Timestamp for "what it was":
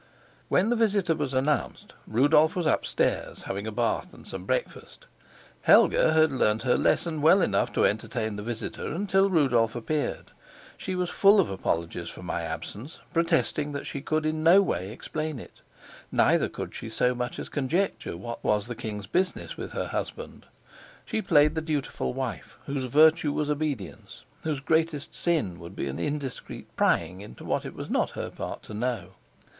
27.45-27.87